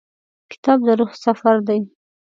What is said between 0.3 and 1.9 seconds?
کتاب د روح سفر دی.